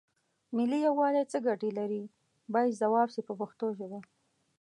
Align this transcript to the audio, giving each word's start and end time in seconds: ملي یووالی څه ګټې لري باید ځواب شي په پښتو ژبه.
ملي 0.55 0.79
یووالی 0.87 1.23
څه 1.31 1.37
ګټې 1.47 1.69
لري 1.79 2.03
باید 2.53 2.79
ځواب 2.81 3.07
شي 3.13 3.21
په 3.27 3.33
پښتو 3.39 3.65
ژبه. 3.77 3.99